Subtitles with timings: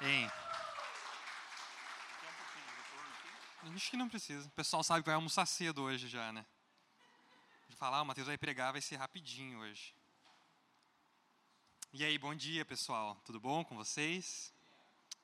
[0.00, 0.30] Hein?
[3.74, 4.46] Acho que não precisa.
[4.46, 6.44] O pessoal sabe que vai almoçar cedo hoje já, né?
[7.76, 9.94] Falar, o Matheus vai pregar, vai ser rapidinho hoje.
[11.92, 13.20] E aí, bom dia, pessoal.
[13.24, 14.52] Tudo bom com vocês?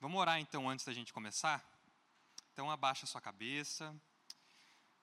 [0.01, 1.65] Vamos orar então antes da gente começar?
[2.53, 3.95] Então abaixa sua cabeça.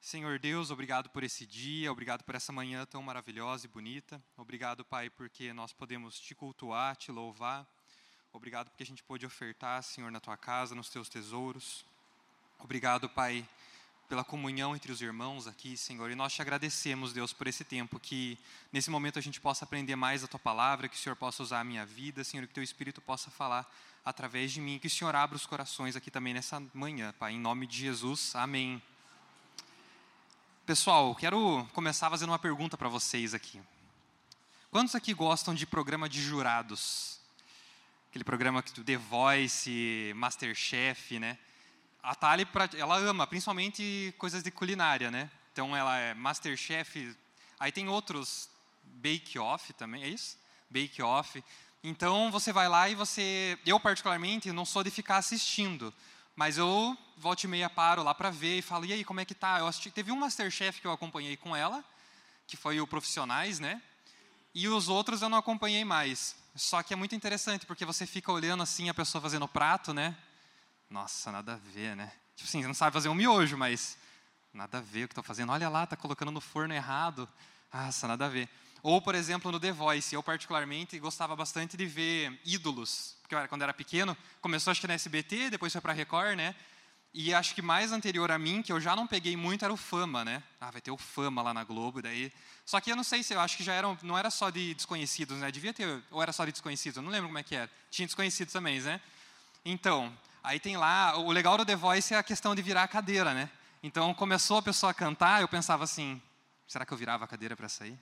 [0.02, 4.24] Senhor Deus, obrigado por esse dia, obrigado por essa manhã tão maravilhosa e bonita.
[4.38, 7.68] Obrigado, Pai, porque nós podemos te cultuar, te louvar.
[8.32, 11.84] Obrigado porque a gente pôde ofertar, Senhor, na tua casa, nos teus tesouros.
[12.60, 13.48] Obrigado, Pai,
[14.08, 16.12] pela comunhão entre os irmãos aqui, Senhor.
[16.12, 18.38] E nós te agradecemos, Deus, por esse tempo, que
[18.72, 21.62] nesse momento a gente possa aprender mais a tua palavra, que o Senhor possa usar
[21.62, 23.70] a minha vida, Senhor, que teu Espírito possa falar
[24.06, 27.40] através de mim, que o Senhor abra os corações aqui também nessa manhã, Pai, em
[27.40, 28.36] nome de Jesus.
[28.36, 28.82] Amém.
[30.66, 33.60] Pessoal, quero começar fazendo uma pergunta para vocês aqui.
[34.70, 37.19] Quantos aqui gostam de programa de jurados?
[38.10, 41.38] Aquele programa do The Voice, Masterchef, né?
[42.02, 45.30] A Thali, ela ama, principalmente coisas de culinária, né?
[45.54, 47.16] Então, ela é Masterchef.
[47.60, 48.50] Aí tem outros,
[48.84, 50.40] Bake Off também, é isso?
[50.72, 51.44] Bake Off.
[51.84, 53.60] Então, você vai lá e você...
[53.64, 55.94] Eu, particularmente, não sou de ficar assistindo.
[56.36, 59.26] Mas eu, volta e meia, paro lá para ver e falo, e aí, como é
[59.26, 59.60] que tá?
[59.60, 61.86] Eu assisti, teve um Masterchef que eu acompanhei com ela,
[62.48, 63.80] que foi o Profissionais, né?
[64.56, 66.36] E os outros eu não acompanhei mais.
[66.60, 69.94] Só que é muito interessante, porque você fica olhando assim a pessoa fazendo o prato,
[69.94, 70.14] né?
[70.90, 72.12] Nossa, nada a ver, né?
[72.36, 73.98] Tipo assim, você não sabe fazer um miojo, mas
[74.54, 75.54] nada a ver o que estou fazendo.
[75.54, 77.30] Olha lá, está colocando no forno errado.
[77.74, 78.50] Nossa, nada a ver.
[78.84, 83.16] Ou, por exemplo, no The Voice, eu particularmente gostava bastante de ver ídolos.
[83.22, 86.54] Porque eu, quando era pequeno, começou acho que na SBT, depois foi para Record, né?
[87.14, 89.78] E acho que mais anterior a mim, que eu já não peguei muito, era o
[89.78, 90.44] Fama, né?
[90.62, 92.32] Ah, vai ter o Fama lá na Globo, daí...
[92.66, 94.76] Só que eu não sei se, eu acho que já eram, não era só de
[94.76, 95.52] desconhecidos, né?
[95.52, 97.70] Devia ter, ou era só de desconhecidos, eu não lembro como é que era.
[97.90, 99.02] Tinha desconhecidos também, né?
[99.66, 102.88] Então, aí tem lá, o legal do The Voice é a questão de virar a
[102.88, 103.50] cadeira, né?
[103.82, 106.22] Então, começou a pessoa a cantar, eu pensava assim,
[106.68, 107.98] será que eu virava a cadeira para sair?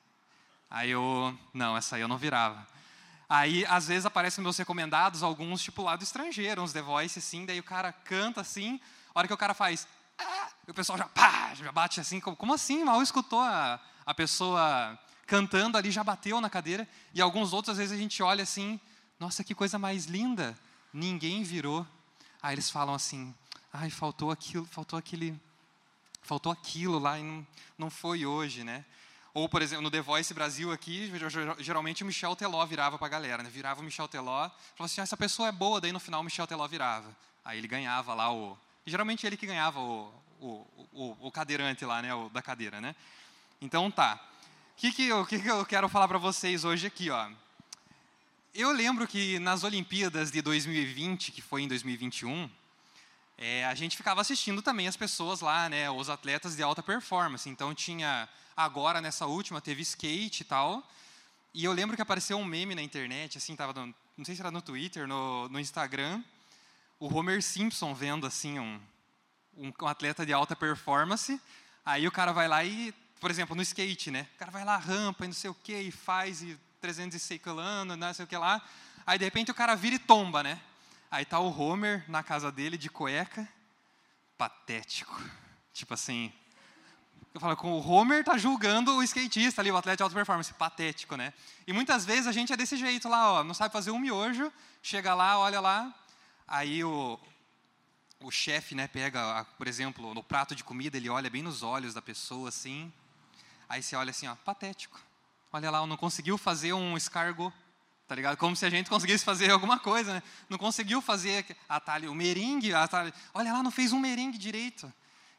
[0.70, 2.68] Aí eu, não, essa aí eu não virava.
[3.30, 7.46] Aí, às vezes, aparecem meus recomendados, alguns, tipo, lá do estrangeiro, uns The Voice, assim,
[7.46, 8.82] daí o cara canta, assim,
[9.18, 9.88] a hora que o cara faz,
[10.20, 12.84] ah, o pessoal já, pá, já bate assim, como, como assim?
[12.84, 16.88] Mal escutou a, a pessoa cantando ali, já bateu na cadeira.
[17.16, 18.80] E alguns outros, às vezes, a gente olha assim,
[19.20, 20.56] nossa, que coisa mais linda,
[20.94, 21.86] ninguém virou.
[22.44, 23.34] Aí eles falam assim,
[23.74, 25.40] ai, faltou aquilo, faltou aquele,
[26.22, 28.86] faltou aquilo lá e não, não foi hoje, né?
[29.34, 31.12] Ou, por exemplo, no The Voice Brasil aqui,
[31.58, 33.50] geralmente o Michel Teló virava para a galera, né?
[33.50, 36.24] virava o Michel Teló, falava assim, ah, essa pessoa é boa, daí no final o
[36.24, 37.16] Michel Teló virava.
[37.44, 41.84] Aí ele ganhava lá o, e geralmente ele que ganhava o, o, o, o cadeirante
[41.84, 42.96] lá, né, o, da cadeira, né?
[43.62, 44.16] Então tá.
[44.16, 47.30] O que, que, eu, que, que eu quero falar para vocês hoje aqui, ó?
[48.56, 52.50] Eu lembro que nas Olimpíadas de 2020, que foi em 2021,
[53.38, 57.50] é, a gente ficava assistindo também as pessoas lá, né, os atletas de alta performance.
[57.50, 60.82] Então tinha agora nessa última teve skate e tal.
[61.54, 64.40] E eu lembro que apareceu um meme na internet, assim, tava no, não sei se
[64.40, 66.24] era no Twitter, no, no Instagram,
[67.00, 68.82] o Homer Simpson vendo assim um,
[69.56, 71.40] um, um, atleta de alta performance,
[71.86, 74.28] aí o cara vai lá e, por exemplo, no skate, né?
[74.36, 77.96] O cara vai lá, rampa e não sei o que, e faz, e 306 colando,
[77.96, 78.62] não sei o que lá.
[79.06, 80.60] Aí, de repente, o cara vira e tomba, né?
[81.10, 83.48] Aí tá o Homer na casa dele, de cueca,
[84.38, 85.22] patético.
[85.74, 86.34] Tipo assim,
[87.34, 90.52] eu falo, com o Homer tá julgando o skatista ali, o atleta de alta performance,
[90.56, 91.32] patético, né?
[91.68, 94.52] E muitas vezes a gente é desse jeito lá, ó, não sabe fazer um miojo,
[94.82, 95.94] chega lá, olha lá,
[96.48, 97.20] Aí o,
[98.22, 101.94] o chefe né, pega, por exemplo, no prato de comida, ele olha bem nos olhos
[101.94, 102.92] da pessoa, assim.
[103.68, 105.00] Aí você olha assim, ó, patético.
[105.52, 107.54] Olha lá, não conseguiu fazer um escargot,
[108.08, 108.38] tá ligado?
[108.38, 110.24] Como se a gente conseguisse fazer alguma coisa, né?
[110.50, 114.38] Não conseguiu fazer a talha, o merengue, a talha, olha lá, não fez um merengue
[114.38, 114.92] direito.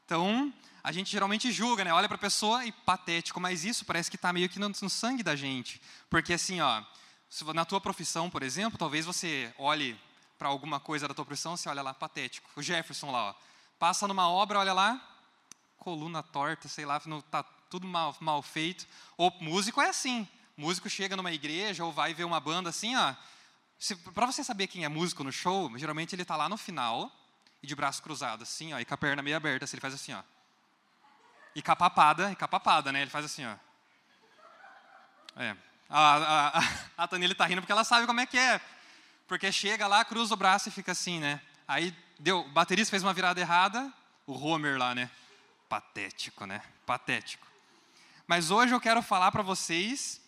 [0.05, 0.53] Então,
[0.83, 1.93] a gente geralmente julga, né?
[1.93, 4.91] Olha para a pessoa e patético, mas isso parece que está meio que no, no,
[4.91, 5.81] sangue da gente.
[6.09, 6.83] Porque assim, ó,
[7.55, 9.99] na tua profissão, por exemplo, talvez você olhe
[10.39, 12.49] para alguma coisa da tua profissão, você olha lá, patético.
[12.55, 13.35] O Jefferson lá, ó,
[13.79, 15.01] passa numa obra, olha lá,
[15.79, 18.87] coluna torta, sei lá, está tudo mal, mal feito.
[19.17, 20.27] Ou músico é assim.
[20.57, 23.15] Músico chega numa igreja ou vai ver uma banda assim, ó.
[24.13, 27.13] Para você saber quem é músico no show, geralmente ele está lá no final
[27.63, 29.95] e de braço cruzado, assim, ó, e com a perna meio aberta, assim, ele faz
[29.95, 30.23] assim, ó.
[31.55, 33.03] E com a papada, e com a papada, né?
[33.03, 33.57] Ele faz assim, ó.
[35.37, 35.57] É.
[35.89, 36.63] A, a, a,
[37.05, 38.61] a Tanila está rindo porque ela sabe como é que é.
[39.29, 41.39] Porque chega lá, cruza o braço e fica assim, né?
[41.69, 43.93] Aí deu, o baterista fez uma virada errada,
[44.27, 45.11] o Homer lá, né?
[45.69, 46.63] Patético, né?
[46.87, 47.47] Patético.
[48.27, 50.19] Mas hoje eu quero falar para vocês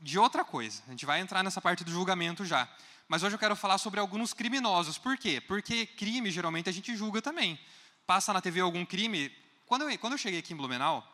[0.00, 0.80] de outra coisa.
[0.86, 2.68] A gente vai entrar nessa parte do julgamento já.
[3.08, 4.96] mas hoje eu quero falar sobre alguns criminosos.
[4.96, 5.40] Por quê?
[5.40, 7.58] Porque crime, geralmente, a gente julga também.
[8.06, 9.34] Passa na TV algum crime.
[9.66, 11.04] Quando eu, quando eu cheguei aqui em Blumenau,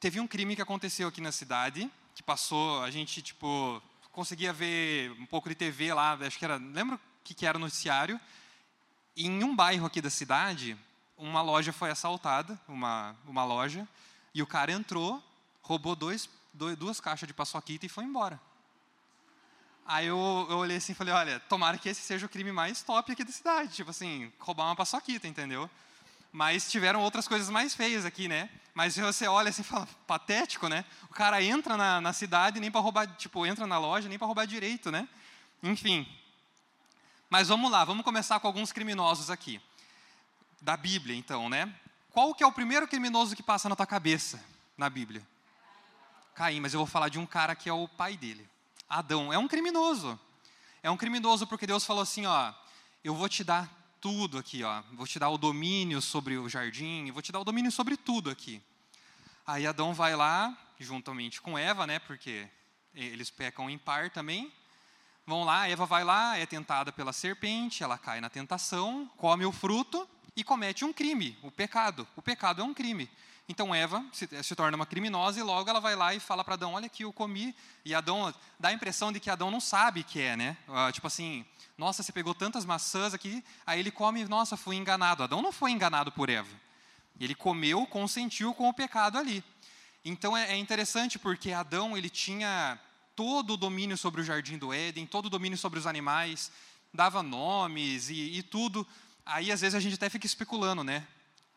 [0.00, 3.80] teve um crime que aconteceu aqui na cidade, que passou, a gente, tipo,
[4.16, 7.58] conseguia ver um pouco de TV lá, acho que era, lembro o que, que era
[7.58, 8.18] o noticiário.
[9.14, 10.74] E em um bairro aqui da cidade,
[11.18, 13.86] uma loja foi assaltada, uma, uma loja,
[14.34, 15.22] e o cara entrou,
[15.60, 18.40] roubou dois, dois, duas caixas de paçoquita e foi embora.
[19.84, 22.82] Aí eu, eu olhei assim e falei, olha, tomara que esse seja o crime mais
[22.82, 25.68] top aqui da cidade, tipo assim, roubar uma paçoquita, entendeu?
[26.32, 28.48] Mas tiveram outras coisas mais feias aqui, né?
[28.76, 30.84] Mas você olha assim e fala, patético, né?
[31.04, 34.26] O cara entra na, na cidade nem para roubar, tipo, entra na loja nem para
[34.26, 35.08] roubar direito, né?
[35.62, 36.06] Enfim.
[37.30, 39.62] Mas vamos lá, vamos começar com alguns criminosos aqui.
[40.60, 41.74] Da Bíblia, então, né?
[42.10, 44.44] Qual que é o primeiro criminoso que passa na tua cabeça
[44.76, 45.26] na Bíblia?
[46.34, 48.46] Caim, mas eu vou falar de um cara que é o pai dele.
[48.86, 50.20] Adão é um criminoso.
[50.82, 52.52] É um criminoso porque Deus falou assim, ó,
[53.02, 53.70] eu vou te dar
[54.00, 54.82] tudo aqui, ó.
[54.92, 58.30] Vou te dar o domínio sobre o jardim, vou te dar o domínio sobre tudo
[58.30, 58.62] aqui.
[59.46, 61.98] Aí Adão vai lá, juntamente com Eva, né?
[62.00, 62.48] Porque
[62.94, 64.52] eles pecam em par também.
[65.26, 69.52] Vão lá, Eva vai lá, é tentada pela serpente, ela cai na tentação, come o
[69.52, 72.06] fruto e comete um crime, o pecado.
[72.14, 73.10] O pecado é um crime.
[73.48, 76.54] Então Eva se, se, torna uma criminosa e logo ela vai lá e fala para
[76.54, 77.54] Adão: Olha aqui, eu comi.
[77.84, 80.56] E Adão dá a impressão de que Adão não sabe que é, né?
[80.66, 81.46] Uh, tipo assim,
[81.78, 85.22] nossa, você pegou tantas maçãs aqui, aí ele come, nossa, fui enganado.
[85.22, 86.50] Adão não foi enganado por Eva.
[87.20, 89.44] Ele comeu, consentiu com o pecado ali.
[90.04, 92.78] Então é, é interessante porque Adão ele tinha
[93.14, 96.50] todo o domínio sobre o jardim do Éden, todo o domínio sobre os animais,
[96.92, 98.86] dava nomes e, e tudo.
[99.24, 101.06] Aí às vezes a gente até fica especulando, né?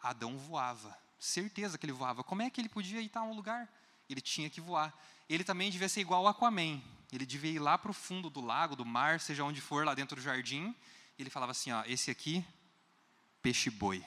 [0.01, 2.23] Adão voava, certeza que ele voava.
[2.23, 3.67] Como é que ele podia ir a um lugar?
[4.09, 4.93] Ele tinha que voar.
[5.29, 6.81] Ele também devia ser igual ao Aquaman.
[7.11, 9.93] Ele devia ir lá para o fundo do lago, do mar, seja onde for, lá
[9.93, 10.73] dentro do jardim.
[11.17, 12.43] Ele falava assim: ó, esse aqui,
[13.41, 14.03] peixe-boi.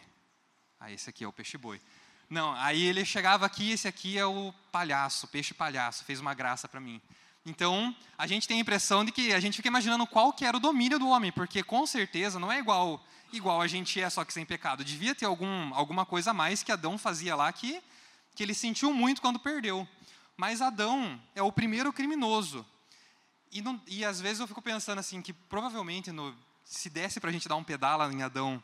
[0.81, 1.81] Ah, esse aqui é o peixe-boi.
[2.29, 6.81] Não, aí ele chegava aqui, esse aqui é o palhaço, peixe-palhaço, fez uma graça para
[6.81, 7.00] mim.
[7.44, 10.56] Então, a gente tem a impressão de que a gente fica imaginando qual que era
[10.56, 14.25] o domínio do homem, porque com certeza não é igual igual a gente é, só
[14.25, 14.84] que sem pecado.
[14.84, 17.82] Devia ter algum, alguma coisa a mais que Adão fazia lá que,
[18.34, 19.87] que ele sentiu muito quando perdeu.
[20.37, 22.64] Mas Adão é o primeiro criminoso.
[23.50, 26.34] E, não, e às vezes eu fico pensando assim, que provavelmente no,
[26.64, 28.62] se desse para a gente dar um pedala em Adão,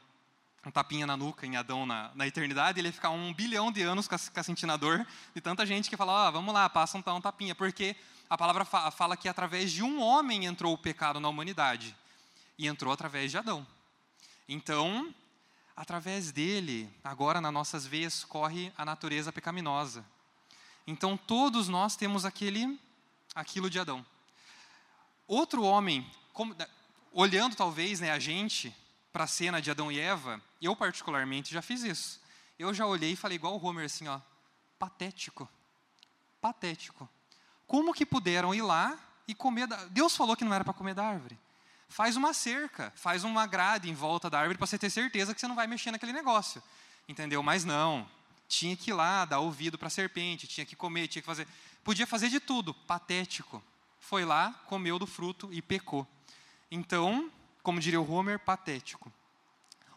[0.65, 3.83] um tapinha na nuca em Adão na, na eternidade, ele ia ficar um bilhão de
[3.83, 7.21] anos com a, sentinador de tanta gente que fala, oh, vamos lá, passa um, um
[7.21, 7.55] tapinha.
[7.55, 7.95] Porque
[8.29, 11.95] a palavra fa, fala que através de um homem entrou o pecado na humanidade.
[12.59, 13.67] E entrou através de Adão.
[14.49, 15.15] Então,
[15.77, 20.05] através dele, agora nas nossas veias corre a natureza pecaminosa.
[20.87, 22.81] Então todos nós temos aquele
[23.35, 24.05] aquilo de Adão.
[25.27, 26.57] Outro homem, como,
[27.13, 28.75] olhando talvez né, a gente
[29.13, 32.21] para a cena de Adão e Eva, eu particularmente já fiz isso.
[32.59, 34.19] Eu já olhei e falei igual o Homer assim, ó,
[34.79, 35.49] patético,
[36.41, 37.09] patético.
[37.67, 38.99] Como que puderam ir lá
[39.29, 39.67] e comer?
[39.67, 39.77] Da...
[39.87, 41.39] Deus falou que não era para comer da árvore.
[41.89, 45.41] Faz uma cerca, faz uma grade em volta da árvore para você ter certeza que
[45.41, 46.63] você não vai mexer naquele negócio,
[47.09, 47.43] entendeu?
[47.43, 48.09] Mas não,
[48.47, 51.49] tinha que ir lá dar ouvido para a serpente, tinha que comer, tinha que fazer,
[51.83, 53.63] podia fazer de tudo, patético
[54.09, 56.07] foi lá, comeu do fruto e pecou.
[56.71, 57.31] Então,
[57.63, 59.13] como diria o Homer, patético.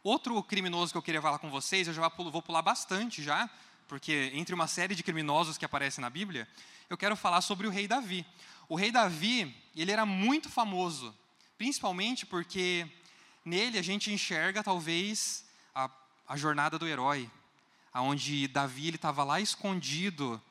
[0.04, 3.50] Outro criminoso que eu queria falar com vocês, eu já vou pular bastante já,
[3.88, 6.46] porque entre uma série de criminosos que aparecem na Bíblia,
[6.90, 8.26] eu quero falar sobre o rei Davi.
[8.68, 11.16] O rei Davi, ele era muito famoso,
[11.62, 12.90] principalmente porque
[13.46, 15.92] nele a gente enxerga talvez a,
[16.28, 17.30] a jornada do herói,
[17.94, 20.42] aonde Davi ele estava lá escondido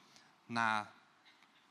[0.49, 0.87] na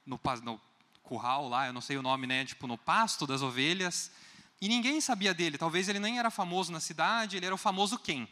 [0.06, 0.62] no, no
[1.04, 4.12] curral lá, eu não sei o nome, né, tipo no pasto das ovelhas,
[4.60, 5.58] e ninguém sabia dele.
[5.58, 8.28] Talvez ele nem era famoso na cidade, ele era o famoso quem?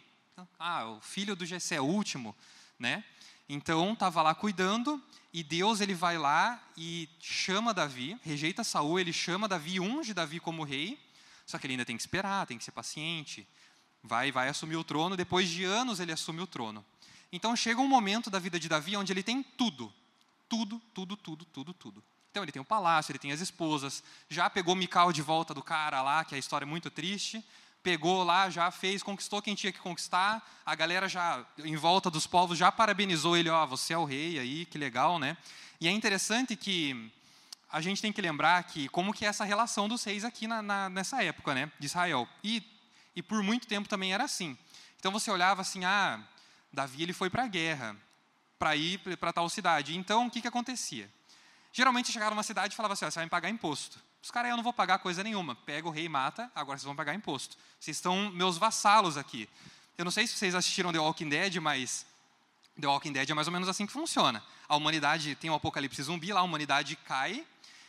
[0.60, 2.36] Ah, o filho do Jessé, último,
[2.78, 3.02] né?
[3.50, 5.02] Então estava lá cuidando
[5.34, 10.40] e Deus ele vai lá e chama Davi, rejeita Saul, ele chama Davi, unge Davi
[10.40, 11.00] como rei.
[11.46, 13.48] Só que ele ainda tem que esperar, tem que ser paciente.
[14.04, 15.16] Vai, vai assumir o trono.
[15.16, 16.86] Depois de anos ele assume o trono.
[17.32, 19.94] Então chega um momento da vida de Davi onde ele tem tudo,
[20.48, 22.04] tudo, tudo, tudo, tudo, tudo.
[22.32, 25.64] Então ele tem o palácio, ele tem as esposas, já pegou Mical de volta do
[25.64, 27.44] cara lá, que a história é muito triste,
[27.88, 32.28] pegou lá, já fez, conquistou quem tinha que conquistar, a galera já, em volta dos
[32.28, 35.38] povos, já parabenizou ele, ó, oh, você é o rei aí, que legal, né?
[35.80, 37.10] E é interessante que
[37.72, 40.62] a gente tem que lembrar que como que é essa relação dos reis aqui na,
[40.62, 42.28] na, nessa época, né, de Israel.
[42.44, 42.62] E,
[43.16, 44.58] e por muito tempo também era assim.
[45.00, 46.20] Então você olhava assim, ah,
[46.74, 47.96] Davi ele foi para a guerra,
[48.60, 49.96] para ir para tal cidade.
[49.96, 51.10] Então o que, que acontecia?
[51.72, 53.98] Geralmente chegava numa cidade e falava assim: você vai me pagar imposto.
[54.22, 55.56] Os caras, eu não vou pagar coisa nenhuma.
[55.56, 57.58] Pega o rei e mata, agora vocês vão pagar imposto.
[57.80, 59.48] Vocês estão meus vassalos aqui.
[59.98, 62.06] Eu não sei se vocês assistiram The Walking Dead, mas
[62.80, 64.44] The Walking Dead é mais ou menos assim que funciona.
[64.68, 67.46] A humanidade tem um apocalipse zumbi, lá a humanidade cai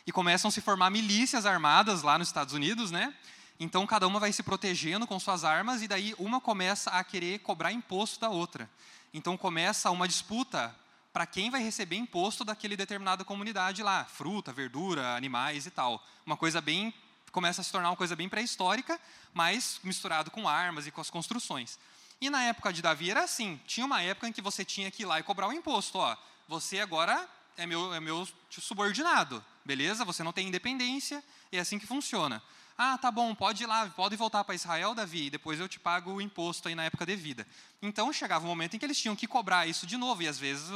[0.07, 3.13] e começam a se formar milícias armadas lá nos Estados Unidos, né?
[3.59, 7.39] Então cada uma vai se protegendo com suas armas e daí uma começa a querer
[7.39, 8.69] cobrar imposto da outra.
[9.13, 10.73] Então começa uma disputa
[11.11, 16.05] para quem vai receber imposto daquele determinada comunidade lá, fruta, verdura, animais e tal.
[16.25, 16.93] Uma coisa bem
[17.31, 18.99] começa a se tornar uma coisa bem pré-histórica,
[19.33, 21.79] mas misturado com armas e com as construções.
[22.21, 25.03] E na época de Davi era assim: tinha uma época em que você tinha que
[25.03, 25.97] ir lá e cobrar o imposto.
[25.97, 30.05] Ó, você agora é meu, é meu subordinado, beleza?
[30.05, 32.41] Você não tem independência, é assim que funciona.
[32.77, 35.77] Ah, tá bom, pode ir lá, pode voltar para Israel, Davi, e depois eu te
[35.77, 37.45] pago o imposto aí na época devida.
[37.81, 40.39] Então chegava um momento em que eles tinham que cobrar isso de novo, e às
[40.39, 40.71] vezes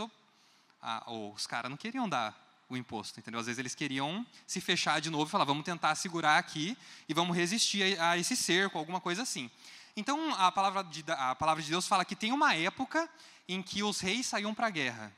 [0.84, 2.38] ah, os caras não queriam dar
[2.70, 3.40] o imposto, entendeu?
[3.40, 7.14] Às vezes eles queriam se fechar de novo e falar, vamos tentar segurar aqui e
[7.14, 9.50] vamos resistir a, a esse cerco, alguma coisa assim.
[9.96, 13.10] Então, a palavra, de, a palavra de Deus fala que tem uma época
[13.48, 15.14] em que os reis saíam para a guerra.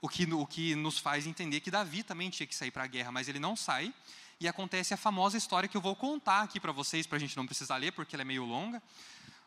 [0.00, 2.86] O que, o que nos faz entender que Davi também tinha que sair para a
[2.86, 3.92] guerra, mas ele não sai.
[4.38, 7.36] E acontece a famosa história que eu vou contar aqui para vocês, para a gente
[7.36, 8.80] não precisar ler, porque ela é meio longa.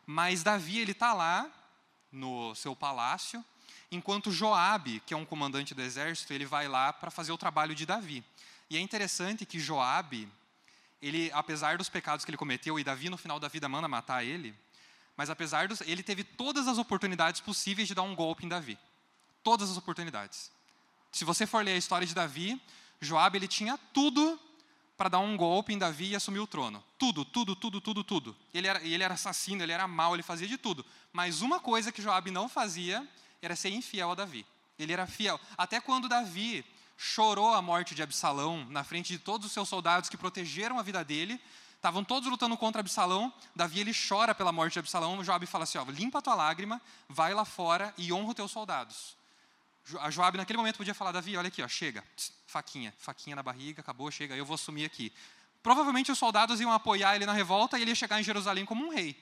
[0.05, 1.49] Mas Davi, ele está lá,
[2.11, 3.43] no seu palácio,
[3.91, 7.73] enquanto Joabe, que é um comandante do exército, ele vai lá para fazer o trabalho
[7.73, 8.23] de Davi.
[8.69, 10.29] E é interessante que Joabe,
[11.01, 14.23] ele, apesar dos pecados que ele cometeu, e Davi no final da vida manda matar
[14.23, 14.55] ele,
[15.17, 18.77] mas apesar dos, ele teve todas as oportunidades possíveis de dar um golpe em Davi.
[19.43, 20.51] Todas as oportunidades.
[21.11, 22.61] Se você for ler a história de Davi,
[23.01, 24.39] Joabe ele tinha tudo
[24.95, 26.83] para dar um golpe em Davi e assumir o trono.
[26.97, 28.35] Tudo, tudo, tudo, tudo, tudo.
[28.53, 30.85] Ele era, ele era assassino, ele era mau, ele fazia de tudo.
[31.11, 33.07] Mas uma coisa que Joabe não fazia
[33.41, 34.45] era ser infiel a Davi.
[34.77, 35.39] Ele era fiel.
[35.57, 36.65] Até quando Davi
[36.97, 40.81] chorou a morte de Absalão na frente de todos os seus soldados que protegeram a
[40.81, 41.41] vida dele.
[41.75, 43.33] Estavam todos lutando contra Absalão.
[43.55, 45.23] Davi ele chora pela morte de Absalão.
[45.23, 48.51] Joabe fala assim: ó, limpa a tua lágrima, vai lá fora e honra os teus
[48.51, 49.17] soldados.
[50.01, 52.03] A Joabe naquele momento podia falar: Davi, olha aqui, ó, chega,
[52.45, 55.13] faquinha, faquinha na barriga, acabou, chega, eu vou assumir aqui.
[55.63, 58.85] Provavelmente os soldados iam apoiar ele na revolta e ele ia chegar em Jerusalém como
[58.85, 59.17] um rei.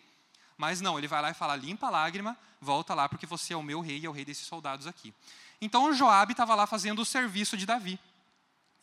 [0.57, 3.57] Mas não, ele vai lá e fala: limpa a lágrima, volta lá porque você é
[3.57, 5.13] o meu rei e é o rei desses soldados aqui.
[5.61, 7.99] Então Joabe estava lá fazendo o serviço de Davi,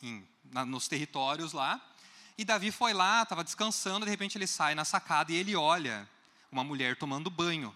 [0.03, 1.81] em, na, nos territórios lá.
[2.37, 6.09] E Davi foi lá, estava descansando, de repente ele sai na sacada e ele olha
[6.51, 7.75] uma mulher tomando banho,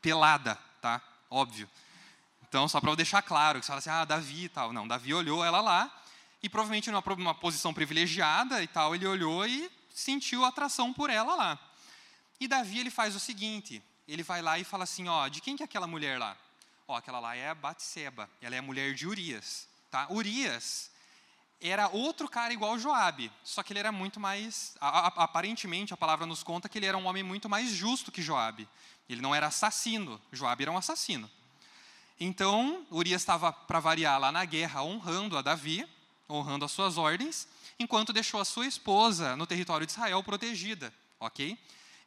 [0.00, 1.00] pelada, tá?
[1.30, 1.68] Óbvio.
[2.48, 4.72] Então, só para deixar claro, que você fala assim, ah, Davi e tal.
[4.72, 5.90] Não, Davi olhou ela lá,
[6.42, 11.34] e provavelmente numa, numa posição privilegiada e tal, ele olhou e sentiu atração por ela
[11.34, 11.58] lá.
[12.40, 15.56] E Davi, ele faz o seguinte, ele vai lá e fala assim, ó, de quem
[15.56, 16.36] que é aquela mulher lá?
[16.86, 19.68] Ó, aquela lá é a Batseba, ela é a mulher de Urias.
[19.90, 20.06] Tá?
[20.10, 20.90] Urias
[21.60, 26.42] era outro cara igual Joabe, só que ele era muito mais, aparentemente a palavra nos
[26.42, 28.68] conta que ele era um homem muito mais justo que Joabe.
[29.08, 31.28] Ele não era assassino, Joabe era um assassino.
[32.20, 35.88] Então, Urias estava para variar lá na guerra honrando a Davi,
[36.28, 41.58] honrando as suas ordens, enquanto deixou a sua esposa no território de Israel protegida, OK?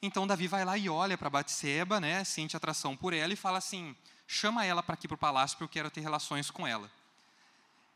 [0.02, 3.60] Então Davi vai lá e olha para Batseba, né, sente atração por ela e fala
[3.60, 3.96] assim:
[4.28, 6.90] chama ela para aqui para o palácio porque eu quero ter relações com ela.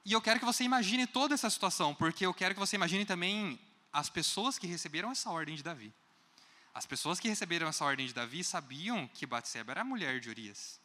[0.06, 3.06] E eu quero que você imagine toda essa situação, porque eu quero que você imagine
[3.06, 3.60] também
[3.92, 5.92] as pessoas que receberam essa ordem de Davi.
[6.76, 10.30] As pessoas que receberam essa ordem de Davi sabiam que Batseba era a mulher de
[10.30, 10.80] Urias.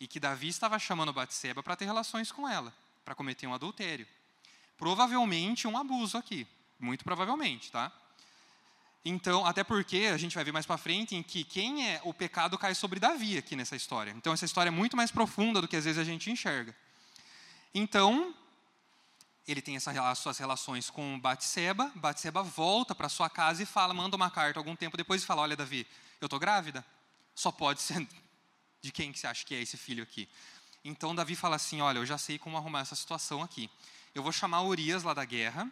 [0.00, 2.72] E que Davi estava chamando Batseba para ter relações com ela,
[3.04, 4.06] para cometer um adultério.
[4.78, 6.46] Provavelmente um abuso aqui,
[6.78, 7.92] muito provavelmente, tá?
[9.04, 12.14] Então, até porque a gente vai ver mais para frente em que quem é o
[12.14, 14.10] pecado cai sobre Davi aqui nessa história.
[14.12, 16.74] Então, essa história é muito mais profunda do que às vezes a gente enxerga.
[17.74, 18.34] Então,
[19.46, 21.92] ele tem essas suas relações com Batseba.
[21.94, 25.42] Batseba volta para sua casa e fala, manda uma carta algum tempo depois e fala:
[25.42, 25.86] Olha, Davi,
[26.18, 26.82] eu estou grávida.
[27.34, 28.08] Só pode ser
[28.80, 30.26] de quem que você acha que é esse filho aqui.
[30.82, 33.68] Então, Davi fala assim: Olha, eu já sei como arrumar essa situação aqui.
[34.14, 35.70] Eu vou chamar Urias lá da guerra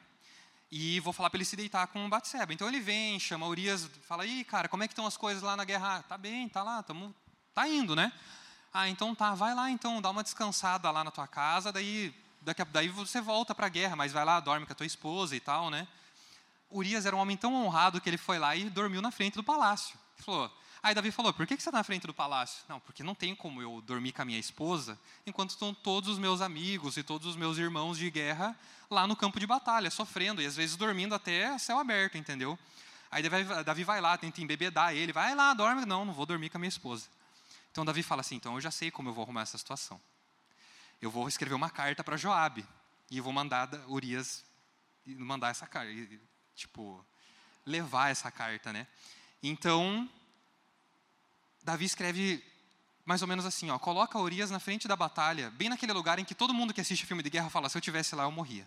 [0.74, 2.50] e vou falar para ele se deitar com Batseba.
[2.50, 5.54] Então ele vem, chama Urias, fala: "Ih, cara, como é que estão as coisas lá
[5.54, 7.14] na guerra?" Ah, tá bem, tá lá, tamo
[7.54, 8.10] tá indo, né?
[8.72, 12.64] Ah, então tá, vai lá então, dá uma descansada lá na tua casa, daí daqui,
[12.64, 15.40] daí você volta para a guerra, mas vai lá, dorme com a tua esposa e
[15.40, 15.86] tal, né?
[16.70, 19.44] Urias era um homem tão honrado que ele foi lá e dormiu na frente do
[19.44, 19.94] palácio.
[20.16, 20.50] Ele falou:
[20.82, 22.64] Aí Davi falou: Por que você está na frente do palácio?
[22.68, 26.18] Não, porque não tem como eu dormir com a minha esposa enquanto estão todos os
[26.18, 28.56] meus amigos e todos os meus irmãos de guerra
[28.90, 32.58] lá no campo de batalha, sofrendo e às vezes dormindo até céu aberto, entendeu?
[33.10, 33.22] Aí
[33.64, 35.84] Davi vai lá, tenta embebedar ele, vai lá, dorme.
[35.84, 37.06] Não, não vou dormir com a minha esposa.
[37.70, 40.00] Então Davi fala assim: Então eu já sei como eu vou arrumar essa situação.
[41.00, 42.66] Eu vou escrever uma carta para Joabe
[43.10, 44.44] e vou mandar Urias
[45.04, 45.92] mandar essa carta,
[46.54, 47.04] tipo,
[47.66, 48.86] levar essa carta, né?
[49.42, 50.08] Então,
[51.62, 52.42] Davi escreve
[53.04, 56.24] mais ou menos assim, ó, coloca Urias na frente da batalha, bem naquele lugar em
[56.24, 58.66] que todo mundo que assiste filme de guerra fala, se eu tivesse lá eu morria.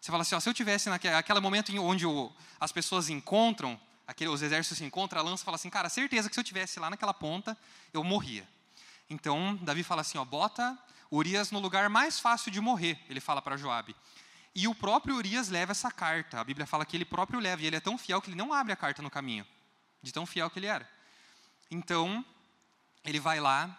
[0.00, 3.80] Você fala assim, ó, se eu tivesse naquele, naquele momento onde o, as pessoas encontram,
[4.06, 6.78] aquele, os exércitos se encontram, a lança fala assim, cara, certeza que se eu tivesse
[6.80, 7.56] lá naquela ponta,
[7.94, 8.46] eu morria.
[9.08, 10.76] Então, Davi fala assim, ó, bota
[11.10, 13.94] Urias no lugar mais fácil de morrer, ele fala para Joabe.
[14.54, 16.40] E o próprio Urias leva essa carta.
[16.40, 18.52] A Bíblia fala que ele próprio leva, e ele é tão fiel que ele não
[18.52, 19.46] abre a carta no caminho,
[20.02, 20.88] de tão fiel que ele era.
[21.74, 22.22] Então,
[23.02, 23.74] ele vai lá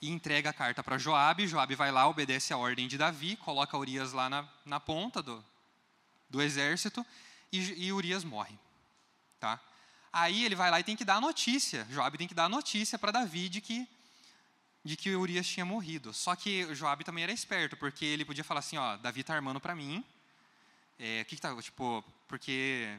[0.00, 1.46] e entrega a carta para Joabe.
[1.46, 5.44] Joabe vai lá, obedece a ordem de Davi, coloca Urias lá na, na ponta do,
[6.30, 7.04] do exército
[7.52, 8.58] e, e Urias morre.
[9.38, 9.60] Tá?
[10.10, 11.86] Aí ele vai lá e tem que dar a notícia.
[11.90, 13.86] Joabe tem que dar a notícia para Davi de que
[14.82, 16.14] de que Urias tinha morrido.
[16.14, 19.60] Só que Joabe também era esperto, porque ele podia falar assim, ó, Davi está armando
[19.60, 20.02] para mim.
[20.98, 22.98] É, que, que tá, tipo, porque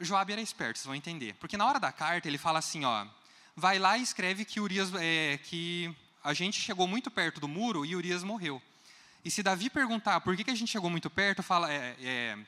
[0.00, 1.34] Joabe era esperto, vocês vão entender.
[1.34, 3.06] Porque na hora da carta ele fala assim, ó,
[3.56, 7.84] vai lá e escreve que Urias, é, que a gente chegou muito perto do muro
[7.84, 8.62] e Urias morreu.
[9.24, 12.38] E se Davi perguntar por que, que a gente chegou muito perto, fala, é, é,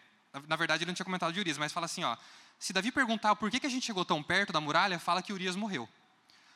[0.46, 2.16] na verdade ele não tinha comentado de Urias, mas fala assim, ó,
[2.58, 5.32] se Davi perguntar por que, que a gente chegou tão perto da muralha, fala que
[5.32, 5.88] Urias morreu.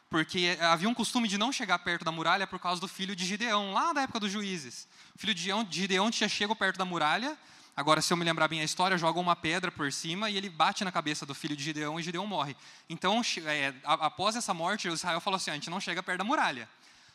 [0.08, 3.24] Porque havia um costume de não chegar perto da muralha por causa do filho de
[3.24, 4.86] Gideão, lá da época dos juízes.
[5.16, 7.36] O filho de Gideão tinha chego perto da muralha,
[7.76, 10.48] Agora, se eu me lembrar bem a história, joga uma pedra por cima e ele
[10.48, 12.56] bate na cabeça do filho de Gideão e Gideão morre.
[12.88, 16.68] Então, é, após essa morte, Israel falou assim: a gente não chega perto da muralha.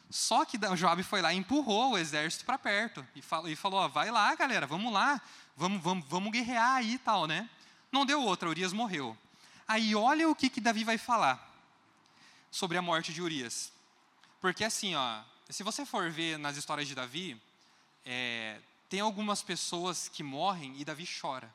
[0.10, 3.80] Só que Joab foi lá e empurrou o exército para perto e falou, e falou:
[3.80, 5.22] ó, vai lá, galera, vamos lá,
[5.56, 7.50] vamos, vamos, vamos guerrear aí e tal, né?
[7.92, 9.18] Não deu outra, Urias morreu.
[9.66, 11.48] Aí olha o que, que Davi vai falar
[12.52, 13.72] sobre a morte de Urias.
[14.42, 17.40] Porque assim, ó, se você for ver nas histórias de Davi,
[18.06, 18.60] é,
[18.90, 21.54] tem algumas pessoas que morrem e Davi chora.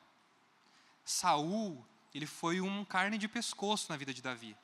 [1.03, 4.57] Saul, ele foi um carne de pescoço na vida de Davi.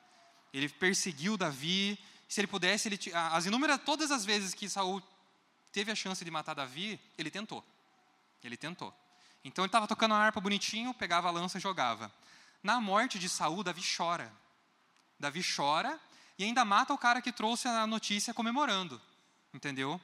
[0.52, 1.98] Ele perseguiu Davi.
[2.26, 5.02] Se ele pudesse, ele as inúmeras todas as vezes que Saul
[5.70, 7.62] teve a chance de matar Davi, ele tentou.
[8.42, 8.92] Ele tentou.
[9.44, 12.12] Então ele estava tocando a harpa bonitinho, pegava a lança e jogava.
[12.62, 14.32] Na morte de Saul, Davi chora.
[15.20, 16.00] Davi chora
[16.38, 19.00] e ainda mata o cara que trouxe a notícia comemorando.
[19.52, 20.00] Entendeu?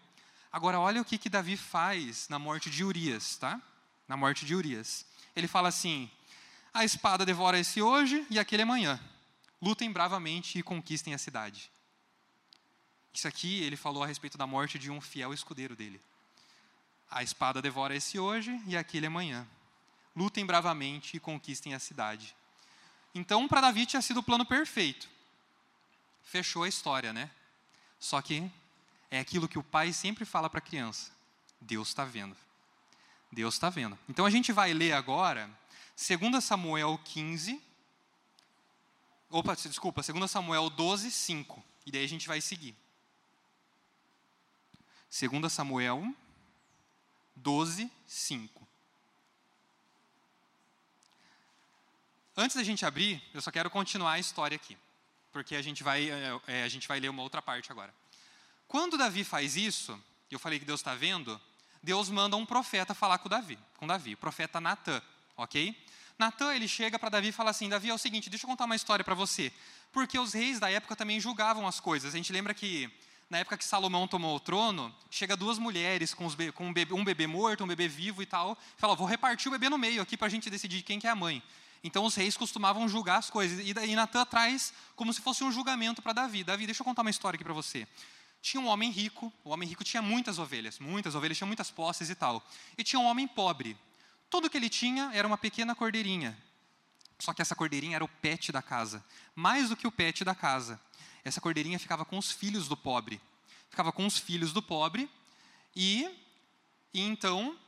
[0.52, 3.60] Agora, olha o que, que Davi faz na morte de Urias, tá?
[4.06, 5.04] Na morte de Urias.
[5.36, 6.10] Ele fala assim:
[6.72, 9.00] a espada devora esse hoje e aquele amanhã.
[9.60, 11.70] Lutem bravamente e conquistem a cidade.
[13.12, 16.00] Isso aqui ele falou a respeito da morte de um fiel escudeiro dele.
[17.10, 19.46] A espada devora esse hoje e aquele amanhã.
[20.14, 22.34] Lutem bravamente e conquistem a cidade.
[23.14, 25.08] Então, para Davi tinha sido o plano perfeito.
[26.22, 27.30] Fechou a história, né?
[27.98, 28.50] Só que
[29.10, 31.10] é aquilo que o pai sempre fala para a criança:
[31.60, 32.36] Deus está vendo.
[33.30, 33.98] Deus está vendo.
[34.08, 35.50] Então a gente vai ler agora
[35.96, 37.62] 2 Samuel 15.
[39.30, 41.64] Opa, desculpa, 2 Samuel 12, 5.
[41.84, 42.74] E daí a gente vai seguir.
[45.10, 46.14] 2 Samuel
[47.36, 48.68] 12, 5.
[52.36, 54.78] Antes da gente abrir, eu só quero continuar a história aqui,
[55.32, 56.08] porque a gente vai,
[56.46, 57.92] é, a gente vai ler uma outra parte agora.
[58.68, 59.98] Quando Davi faz isso,
[60.30, 61.40] eu falei que Deus está vendo,
[61.82, 65.00] Deus manda um profeta falar com Davi, com Davi, o profeta Natã,
[65.38, 65.74] ok?
[66.18, 68.66] Natã, ele chega para Davi e fala assim, Davi, é o seguinte, deixa eu contar
[68.66, 69.50] uma história para você.
[69.90, 72.12] Porque os reis da época também julgavam as coisas.
[72.12, 72.90] A gente lembra que,
[73.30, 76.92] na época que Salomão tomou o trono, chega duas mulheres com, be com um, bebê,
[76.92, 79.78] um, bebê, morto, um bebê vivo e tal, e fala, vou repartir o bebê no
[79.78, 81.42] meio aqui para a gente decidir quem que é a mãe.
[81.82, 83.64] Então os reis costumavam julgar as coisas.
[83.64, 86.44] E, e Natã traz como se fosse um julgamento para Davi.
[86.44, 87.86] Davi, deixa eu contar uma história aqui para você
[88.48, 92.08] tinha um homem rico, o homem rico tinha muitas ovelhas, muitas ovelhas, tinha muitas posses
[92.08, 92.42] e tal.
[92.76, 93.76] E tinha um homem pobre.
[94.30, 96.36] Tudo que ele tinha era uma pequena cordeirinha.
[97.18, 99.04] Só que essa cordeirinha era o pet da casa.
[99.34, 100.80] Mais do que o pet da casa.
[101.24, 103.20] Essa cordeirinha ficava com os filhos do pobre.
[103.68, 105.10] Ficava com os filhos do pobre.
[105.76, 106.08] E,
[106.94, 107.58] e então,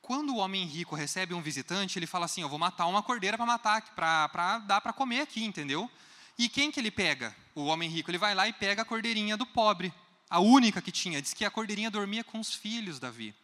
[0.00, 3.36] quando o homem rico recebe um visitante, ele fala assim: Eu vou matar uma cordeira
[3.36, 5.90] para matar, para dar para comer aqui, entendeu?
[6.38, 7.34] E quem que ele pega?
[7.58, 8.08] O homem rico.
[8.08, 9.92] Ele vai lá e pega a cordeirinha do pobre,
[10.30, 11.20] a única que tinha.
[11.20, 13.34] Diz que a cordeirinha dormia com os filhos, Davi.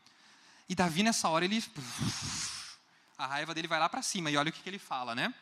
[0.68, 1.62] E Davi, nessa hora, ele.
[3.18, 4.30] A raiva dele vai lá para cima.
[4.30, 5.34] E olha o que, que ele fala, né?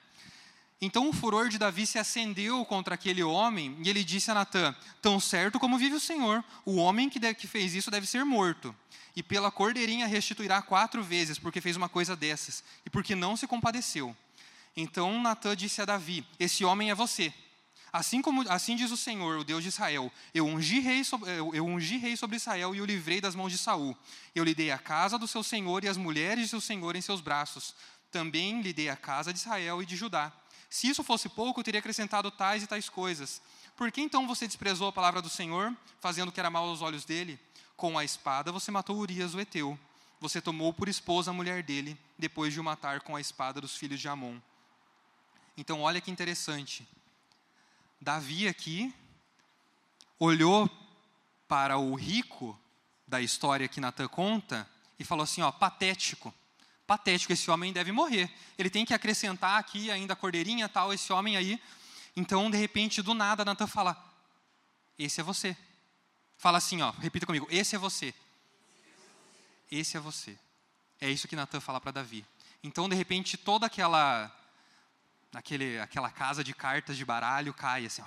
[0.80, 4.74] Então o furor de Davi se acendeu contra aquele homem e ele disse a Natã:
[5.02, 8.24] Tão certo como vive o Senhor, o homem que, deve, que fez isso deve ser
[8.24, 8.74] morto.
[9.14, 13.46] E pela cordeirinha restituirá quatro vezes, porque fez uma coisa dessas, e porque não se
[13.46, 14.16] compadeceu.
[14.74, 17.34] Então Natã disse a Davi: Esse homem é você.
[17.92, 21.54] Assim como assim diz o Senhor, o Deus de Israel: Eu ungi rei sobre, eu,
[21.54, 23.94] eu ungi rei sobre Israel e o livrei das mãos de Saul.
[24.34, 27.02] Eu lhe dei a casa do seu senhor e as mulheres de seu senhor em
[27.02, 27.74] seus braços.
[28.10, 30.32] Também lhe dei a casa de Israel e de Judá.
[30.70, 33.42] Se isso fosse pouco, eu teria acrescentado tais e tais coisas.
[33.76, 36.80] Por que então você desprezou a palavra do Senhor, fazendo o que era mal aos
[36.80, 37.38] olhos dele?
[37.76, 39.78] Com a espada você matou Urias o Eteu.
[40.18, 43.76] Você tomou por esposa a mulher dele, depois de o matar com a espada dos
[43.76, 44.38] filhos de Amon.
[45.58, 46.88] Então, olha que interessante.
[48.02, 48.92] Davi aqui
[50.18, 50.68] olhou
[51.46, 52.58] para o rico
[53.06, 56.34] da história que Natan conta e falou assim: ó, patético,
[56.84, 58.28] patético, esse homem deve morrer.
[58.58, 61.62] Ele tem que acrescentar aqui ainda a cordeirinha tal, esse homem aí.
[62.16, 63.96] Então, de repente, do nada, Natan fala:
[64.98, 65.56] esse é você.
[66.36, 68.12] Fala assim, ó, repita comigo: esse é você.
[69.70, 70.36] Esse é você.
[71.00, 72.26] É isso que Natan fala para Davi.
[72.64, 74.28] Então, de repente, toda aquela
[75.32, 78.02] naquele, aquela casa de cartas de baralho cai, assim,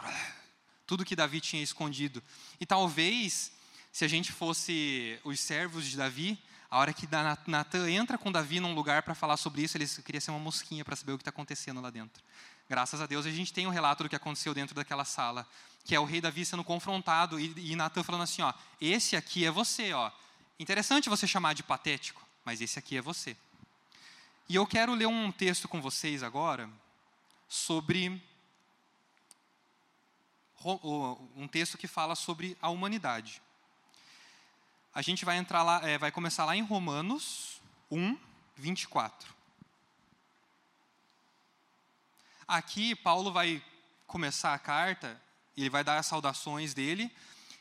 [0.85, 2.21] tudo que Davi tinha escondido.
[2.59, 3.51] E talvez,
[3.91, 7.07] se a gente fosse os servos de Davi, a hora que
[7.47, 10.85] Natan entra com Davi num lugar para falar sobre isso, ele queria ser uma mosquinha
[10.85, 12.23] para saber o que está acontecendo lá dentro.
[12.69, 15.47] Graças a Deus a gente tem um relato do que aconteceu dentro daquela sala,
[15.83, 19.45] que é o rei Davi sendo confrontado e, e Natan falando assim, ó, esse aqui
[19.45, 20.11] é você, ó.
[20.59, 23.37] Interessante você chamar de patético, mas esse aqui é você.
[24.47, 26.69] E eu quero ler um texto com vocês agora,
[27.47, 28.21] sobre
[31.35, 33.41] um texto que fala sobre a humanidade.
[34.93, 38.17] A gente vai entrar lá, é, vai começar lá em Romanos 1,
[38.55, 39.33] 24.
[42.47, 43.63] Aqui Paulo vai
[44.07, 45.21] começar a carta,
[45.57, 47.11] ele vai dar as saudações dele,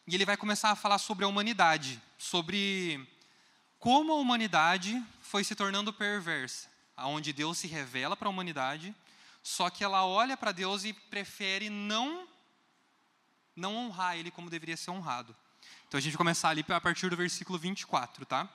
[0.06, 3.06] e ele vai começar a falar sobre a humanidade, sobre
[3.78, 8.94] como a humanidade foi se tornando perversa, aonde Deus se revela para a humanidade
[9.44, 12.26] só que ela olha para Deus e prefere não
[13.54, 15.36] não honrar ele como deveria ser honrado.
[15.86, 18.48] Então a gente vai começar ali a partir do versículo 24, tá?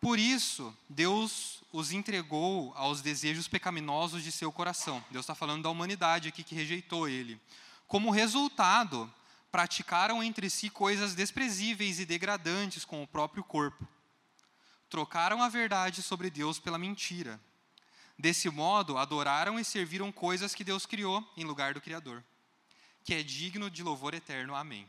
[0.00, 5.04] Por isso, Deus os entregou aos desejos pecaminosos de seu coração.
[5.10, 7.38] Deus está falando da humanidade aqui que rejeitou ele.
[7.86, 9.12] Como resultado,
[9.52, 13.86] praticaram entre si coisas desprezíveis e degradantes com o próprio corpo.
[14.88, 17.38] Trocaram a verdade sobre Deus pela mentira
[18.20, 22.22] Desse modo, adoraram e serviram coisas que Deus criou em lugar do Criador,
[23.02, 24.54] que é digno de louvor eterno.
[24.54, 24.86] Amém.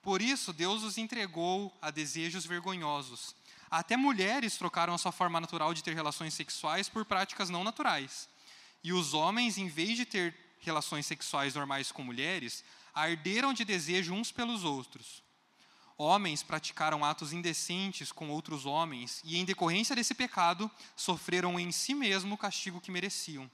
[0.00, 3.36] Por isso, Deus os entregou a desejos vergonhosos.
[3.70, 8.30] Até mulheres trocaram a sua forma natural de ter relações sexuais por práticas não naturais.
[8.82, 14.14] E os homens, em vez de ter relações sexuais normais com mulheres, arderam de desejo
[14.14, 15.23] uns pelos outros
[15.96, 21.94] homens praticaram atos indecentes com outros homens e, em decorrência desse pecado, sofreram em si
[21.94, 23.50] mesmo o castigo que mereciam.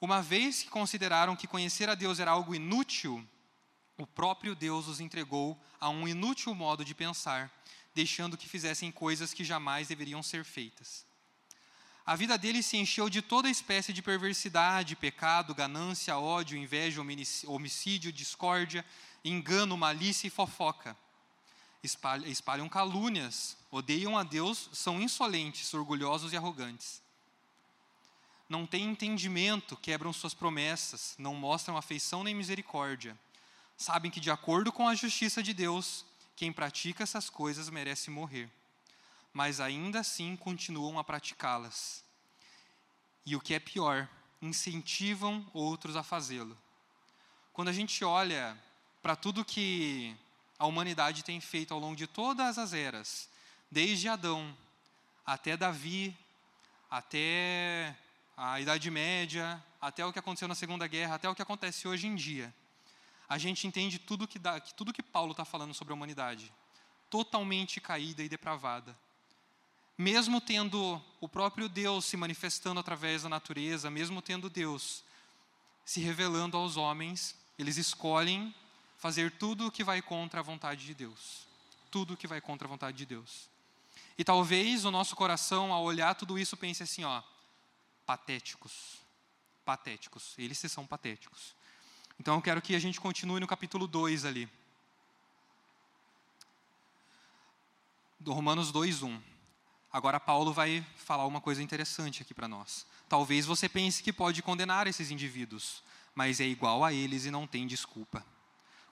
[0.00, 3.24] Uma vez que consideraram que conhecer a Deus era algo inútil,
[3.96, 7.52] o próprio Deus os entregou a um inútil modo de pensar,
[7.94, 11.06] deixando que fizessem coisas que jamais deveriam ser feitas.
[12.04, 17.00] A vida deles se encheu de toda espécie de perversidade, pecado, ganância, ódio, inveja,
[17.46, 18.84] homicídio, discórdia,
[19.24, 20.96] engano, malícia e fofoca.
[21.82, 27.02] Espalham, calúnias, odeiam a Deus, são insolentes, orgulhosos e arrogantes.
[28.48, 33.18] Não têm entendimento, quebram suas promessas, não mostram afeição nem misericórdia.
[33.76, 36.04] Sabem que, de acordo com a justiça de Deus,
[36.36, 38.50] quem pratica essas coisas merece morrer.
[39.32, 42.04] Mas ainda assim continuam a praticá-las.
[43.24, 44.08] E o que é pior,
[44.40, 46.56] incentivam outros a fazê-lo.
[47.52, 48.56] Quando a gente olha
[49.02, 50.16] para tudo que
[50.58, 53.28] a humanidade tem feito ao longo de todas as eras,
[53.68, 54.56] desde Adão
[55.26, 56.16] até Davi,
[56.88, 57.96] até
[58.36, 62.06] a Idade Média, até o que aconteceu na Segunda Guerra, até o que acontece hoje
[62.06, 62.54] em dia.
[63.28, 66.52] A gente entende tudo que, dá, tudo que Paulo está falando sobre a humanidade,
[67.10, 68.96] totalmente caída e depravada.
[69.98, 75.02] Mesmo tendo o próprio Deus se manifestando através da natureza, mesmo tendo Deus
[75.84, 78.54] se revelando aos homens, eles escolhem
[79.02, 81.44] fazer tudo o que vai contra a vontade de Deus.
[81.90, 83.50] Tudo o que vai contra a vontade de Deus.
[84.16, 87.20] E talvez o nosso coração, ao olhar tudo isso, pense assim: ó,
[88.06, 88.98] patéticos.
[89.64, 90.34] Patéticos.
[90.38, 91.52] Eles são patéticos.
[92.16, 94.48] Então eu quero que a gente continue no capítulo 2 ali.
[98.20, 99.20] Do Romanos 2:1.
[99.92, 102.86] Agora Paulo vai falar uma coisa interessante aqui para nós.
[103.08, 105.82] Talvez você pense que pode condenar esses indivíduos,
[106.14, 108.24] mas é igual a eles e não tem desculpa.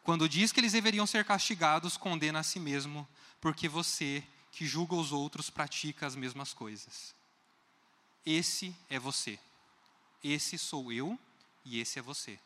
[0.03, 3.07] Quando diz que eles deveriam ser castigados, condena a si mesmo,
[3.41, 7.15] porque você, que julga os outros, pratica as mesmas coisas.
[8.25, 9.39] Esse é você.
[10.23, 11.19] Esse sou eu
[11.65, 12.39] e esse é você.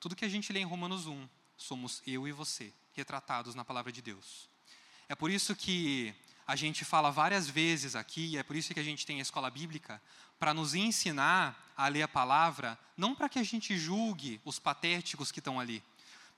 [0.00, 3.90] Tudo que a gente lê em Romanos 1, somos eu e você, retratados na palavra
[3.90, 4.48] de Deus.
[5.08, 6.14] É por isso que
[6.46, 9.50] a gente fala várias vezes aqui, é por isso que a gente tem a escola
[9.50, 10.00] bíblica,
[10.38, 15.32] para nos ensinar a ler a palavra, não para que a gente julgue os patéticos
[15.32, 15.82] que estão ali,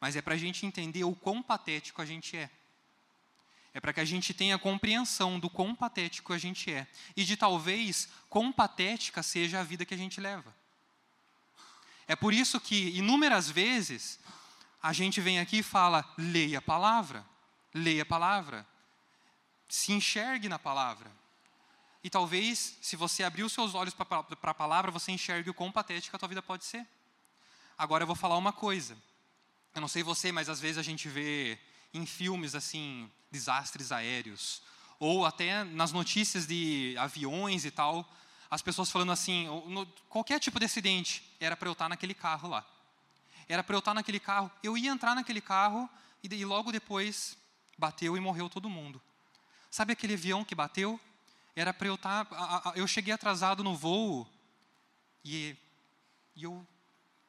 [0.01, 2.51] mas é para a gente entender o quão patético a gente é.
[3.73, 6.87] É para que a gente tenha compreensão do quão patético a gente é.
[7.15, 10.55] E de talvez quão patética seja a vida que a gente leva.
[12.09, 14.19] É por isso que, inúmeras vezes,
[14.83, 17.27] a gente vem aqui e fala: leia a palavra,
[17.75, 18.67] leia a palavra,
[19.69, 21.11] se enxergue na palavra.
[22.03, 25.73] E talvez, se você abrir os seus olhos para a palavra, você enxergue o quão
[25.73, 26.87] patética a tua vida pode ser.
[27.77, 28.97] Agora eu vou falar uma coisa.
[29.77, 31.59] Eu não sei você, mas às vezes a gente vê
[31.93, 34.63] em filmes assim desastres aéreos
[34.99, 38.11] ou até nas notícias de aviões e tal,
[38.51, 39.47] as pessoas falando assim,
[40.09, 42.67] qualquer tipo de acidente, era para eu estar naquele carro lá.
[43.47, 45.91] Era para eu estar naquele carro, eu ia entrar naquele carro
[46.23, 47.37] e, e logo depois
[47.77, 48.99] bateu e morreu todo mundo.
[49.71, 50.99] Sabe aquele avião que bateu?
[51.55, 52.27] Era para eu estar.
[52.75, 54.27] Eu cheguei atrasado no voo
[55.23, 55.55] e,
[56.35, 56.67] e eu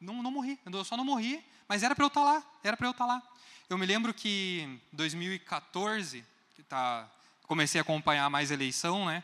[0.00, 0.58] não, não morri.
[0.64, 2.42] Eu só não morri, mas era para eu estar lá.
[2.62, 3.22] Era para eu estar lá.
[3.68, 6.24] Eu me lembro que em 2014,
[6.56, 7.08] que tá,
[7.46, 9.22] comecei a acompanhar mais eleição, né?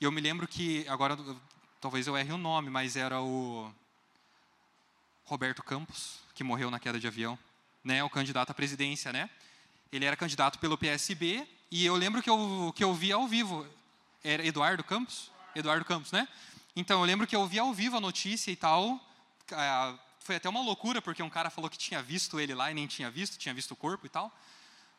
[0.00, 1.16] E eu me lembro que, agora
[1.80, 3.72] talvez eu erre o nome, mas era o
[5.24, 7.38] Roberto Campos, que morreu na queda de avião,
[7.84, 8.02] né?
[8.02, 9.28] O candidato à presidência, né?
[9.92, 13.66] Ele era candidato pelo PSB e eu lembro que eu, que eu vi ao vivo.
[14.24, 15.30] Era Eduardo Campos?
[15.54, 16.26] Eduardo Campos, né?
[16.74, 18.98] Então, eu lembro que eu vi ao vivo a notícia e tal.
[20.22, 22.86] Foi até uma loucura, porque um cara falou que tinha visto ele lá e nem
[22.86, 24.32] tinha visto, tinha visto o corpo e tal.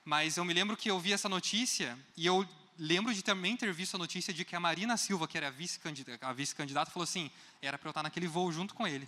[0.04, 3.72] Mas eu me lembro que eu vi essa notícia e eu lembro de também ter
[3.72, 7.32] visto a notícia de que a Marina Silva, que era a vice-candidata, vice falou assim:
[7.62, 9.08] era para eu estar naquele voo junto com ele.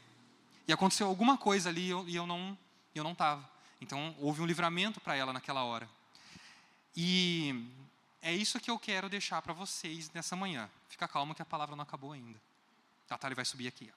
[0.67, 2.58] E aconteceu alguma coisa ali e eu, e eu não
[2.93, 3.47] eu não estava.
[3.82, 5.89] Então houve um livramento para ela naquela hora.
[6.95, 7.69] E
[8.21, 10.69] é isso que eu quero deixar para vocês nessa manhã.
[10.88, 12.39] Fica calmo que a palavra não acabou ainda.
[13.10, 13.91] A Thalia vai subir aqui.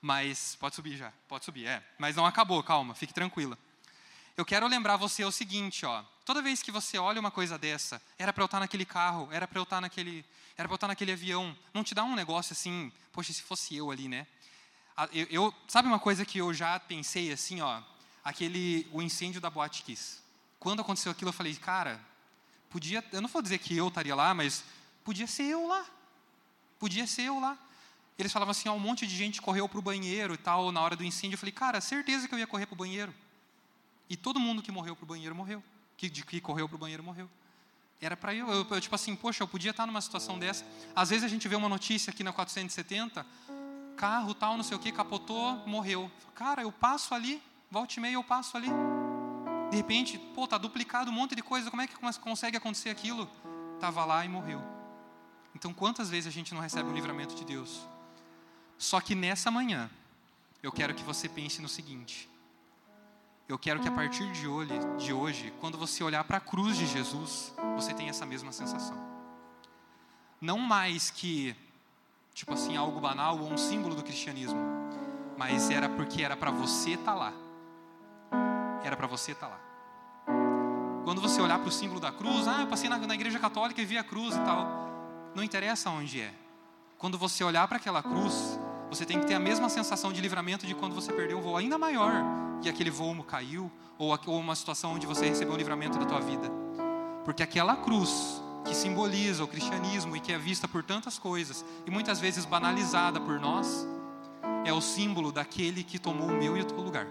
[0.00, 1.82] Mas pode subir já, pode subir, é.
[1.98, 3.58] Mas não acabou, calma, fique tranquila.
[4.36, 6.02] Eu quero lembrar você o seguinte, ó.
[6.24, 9.46] Toda vez que você olha uma coisa dessa, era para eu estar naquele carro, era
[9.46, 10.24] para eu estar naquele,
[10.56, 11.56] era para eu estar naquele avião.
[11.74, 14.26] Não te dá um negócio assim, poxa, se fosse eu ali, né?
[15.12, 17.82] Eu, eu, sabe uma coisa que eu já pensei assim, ó,
[18.24, 20.20] aquele o incêndio da Boate Kiss.
[20.58, 22.00] Quando aconteceu aquilo, eu falei, cara,
[22.68, 24.64] podia, eu não vou dizer que eu estaria lá, mas
[25.04, 25.84] podia ser eu lá.
[26.78, 27.58] Podia ser eu lá.
[28.20, 30.80] Eles falavam assim, ó, um monte de gente correu para o banheiro e tal na
[30.80, 31.34] hora do incêndio.
[31.34, 33.14] Eu falei, cara, certeza que eu ia correr para o banheiro.
[34.08, 35.62] E todo mundo que morreu para o banheiro morreu.
[35.96, 37.28] Que, que correu para o banheiro morreu.
[38.00, 40.64] Era para eu, eu, eu, tipo assim, poxa, eu podia estar numa situação dessa.
[40.96, 43.26] Às vezes a gente vê uma notícia aqui na 470,
[43.96, 46.10] carro tal, não sei o que, capotou, morreu.
[46.34, 48.68] Cara, eu passo ali, volte e meia eu passo ali.
[49.70, 53.30] De repente, pô, tá duplicado um monte de coisa, como é que consegue acontecer aquilo?
[53.78, 54.62] Tava lá e morreu.
[55.54, 57.86] Então, quantas vezes a gente não recebe o livramento de Deus?
[58.80, 59.90] Só que nessa manhã,
[60.62, 62.30] eu quero que você pense no seguinte:
[63.46, 66.78] eu quero que a partir de hoje, de hoje quando você olhar para a cruz
[66.78, 68.96] de Jesus, você tenha essa mesma sensação.
[70.40, 71.54] Não mais que,
[72.32, 74.58] tipo assim, algo banal ou um símbolo do cristianismo,
[75.36, 77.32] mas era porque era para você estar tá lá.
[78.82, 79.60] Era para você estar tá lá.
[81.04, 83.82] Quando você olhar para o símbolo da cruz, ah, eu passei na, na igreja católica
[83.82, 84.66] e vi a cruz e tal.
[85.34, 86.32] Não interessa onde é.
[86.96, 88.58] Quando você olhar para aquela cruz,
[88.90, 91.56] você tem que ter a mesma sensação de livramento de quando você perdeu o voo,
[91.56, 92.12] ainda maior
[92.60, 96.50] que aquele voo caiu, ou, uma situação onde você recebeu o livramento da tua vida.
[97.24, 101.90] Porque aquela cruz que simboliza o cristianismo e que é vista por tantas coisas, e
[101.90, 103.86] muitas vezes banalizada por nós,
[104.64, 107.06] é o símbolo daquele que tomou o meu e o teu lugar.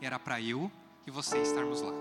[0.00, 0.70] Era para eu
[1.06, 1.92] e você estarmos lá.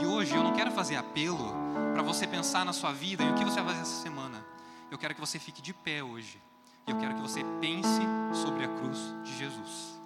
[0.00, 1.52] E hoje eu não quero fazer apelo
[1.92, 4.46] para você pensar na sua vida e o que você vai fazer essa semana.
[4.90, 6.40] Eu quero que você fique de pé hoje
[6.86, 8.00] eu quero que você pense
[8.32, 9.96] sobre a cruz de Jesus.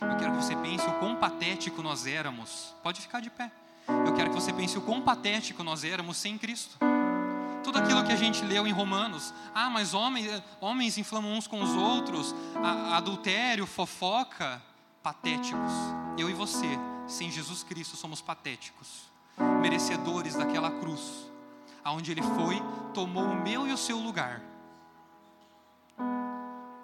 [0.00, 2.74] Eu quero que você pense o quão patético nós éramos.
[2.82, 3.50] Pode ficar de pé.
[3.88, 6.76] Eu quero que você pense o quão patético nós éramos sem Cristo.
[7.62, 9.32] Tudo aquilo que a gente leu em Romanos.
[9.54, 12.34] Ah, mas homens, homens inflamam uns com os outros.
[12.92, 14.62] adultério, fofoca.
[15.02, 15.72] Patéticos.
[16.18, 19.10] Eu e você, sem Jesus Cristo, somos patéticos.
[19.62, 21.30] Merecedores daquela cruz.
[21.82, 22.62] Aonde Ele foi,
[22.92, 24.53] tomou o meu e o seu lugar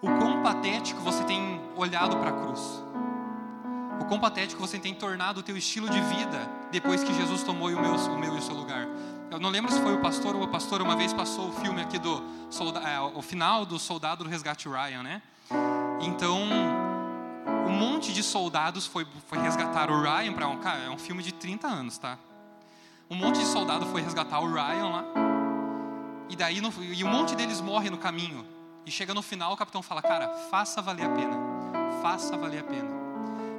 [0.03, 2.83] o quão patético você tem olhado para a cruz.
[4.01, 7.69] O quão patético você tem tornado o teu estilo de vida depois que Jesus tomou
[7.69, 8.89] o meu, o meu e o seu lugar.
[9.31, 11.81] Eu não lembro se foi o pastor ou a pastora, uma vez passou o filme
[11.81, 12.23] aqui do
[12.85, 15.23] é, o final do Soldado do Resgate Ryan, né?
[16.01, 16.41] Então,
[17.67, 21.23] um monte de soldados foi, foi resgatar o Ryan para um cara, é um filme
[21.23, 22.19] de 30 anos, tá?
[23.09, 25.05] Um monte de soldado foi resgatar o Ryan lá.
[26.29, 26.61] E daí
[26.93, 28.60] e um monte deles morre no caminho.
[28.87, 31.37] E chega no final, o capitão fala: "Cara, faça valer a pena.
[32.03, 32.91] Faça valer a pena".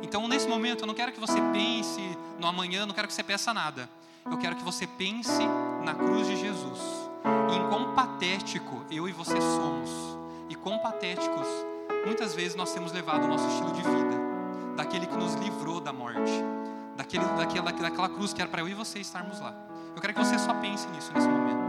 [0.02, 2.02] Então, nesse momento, eu não quero que você pense
[2.40, 3.88] no amanhã, não quero que você peça nada.
[4.26, 5.42] Eu quero que você pense
[5.84, 6.80] na cruz de Jesus.
[7.52, 9.90] E em quão patético eu e você somos.
[10.50, 11.48] E quão patéticos
[12.06, 14.20] muitas vezes nós temos levado o nosso estilo de vida.
[14.76, 16.32] Daquele que nos livrou da morte.
[16.98, 19.54] Daquele, daquela, daquela cruz que era para eu e você estarmos lá.
[19.96, 21.61] Eu quero que você só pense nisso nesse momento.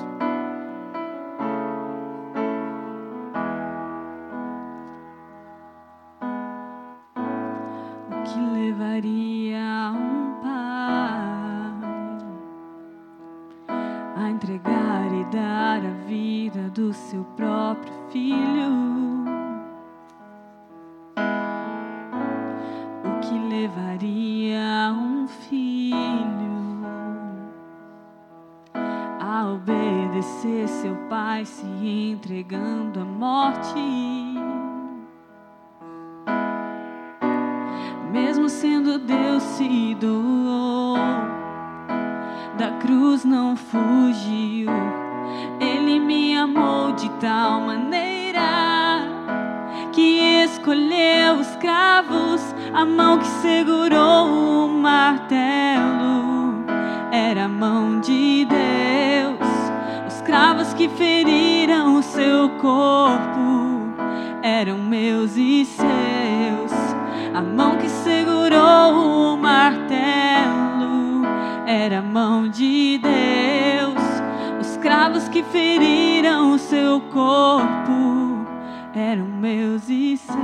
[75.31, 78.47] Que feriram o seu corpo
[78.95, 80.37] eram meus e seus.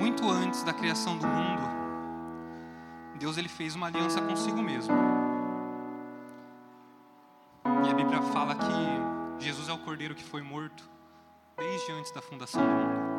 [0.00, 1.62] Muito antes da criação do mundo,
[3.18, 4.94] Deus ele fez uma aliança consigo mesmo.
[7.86, 10.88] E a Bíblia fala que Jesus é o cordeiro que foi morto
[11.58, 13.12] desde antes da fundação do mundo.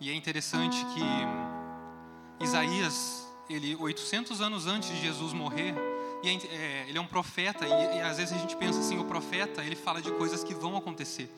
[0.00, 5.74] E é interessante que Isaías, ele 800 anos antes de Jesus morrer,
[6.24, 9.04] e é, ele é um profeta e, e às vezes a gente pensa assim, o
[9.04, 11.30] profeta ele fala de coisas que vão acontecer.